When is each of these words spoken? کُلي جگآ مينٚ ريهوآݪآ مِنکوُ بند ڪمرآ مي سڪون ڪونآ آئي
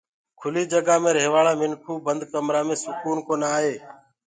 کُلي 0.39 0.63
جگآ 0.71 0.95
مينٚ 1.03 1.15
ريهوآݪآ 1.17 1.53
مِنکوُ 1.59 1.93
بند 2.05 2.21
ڪمرآ 2.31 2.61
مي 2.67 2.75
سڪون 2.83 3.17
ڪونآ 3.27 3.47
آئي 3.59 3.75